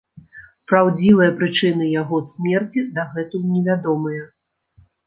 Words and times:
Праўдзівыя 0.69 1.35
прычыны 1.41 1.91
яго 2.01 2.23
смерці 2.31 2.87
дагэтуль 2.97 3.49
невядомыя. 3.55 4.29